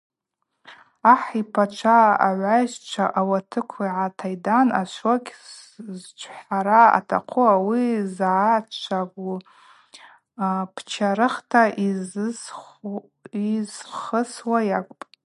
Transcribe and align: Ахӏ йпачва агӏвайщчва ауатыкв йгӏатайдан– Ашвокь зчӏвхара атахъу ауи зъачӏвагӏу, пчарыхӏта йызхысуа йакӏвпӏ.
Ахӏ 1.11 1.29
йпачва 1.41 1.97
агӏвайщчва 2.27 3.05
ауатыкв 3.19 3.75
йгӏатайдан– 3.87 4.67
Ашвокь 4.81 5.31
зчӏвхара 5.99 6.81
атахъу 6.97 7.47
ауи 7.55 7.83
зъачӏвагӏу, 8.15 9.37
пчарыхӏта 10.75 11.61
йызхысуа 13.43 14.59
йакӏвпӏ. 14.71 15.05